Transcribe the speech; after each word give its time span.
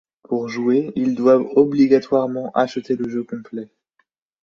Pour 0.23 0.49
jouer, 0.49 0.91
ils 0.95 1.13
doivent 1.13 1.45
obligatoirement 1.55 2.49
acheter 2.55 2.95
le 2.95 3.07
jeu 3.07 3.23
complet. 3.23 3.69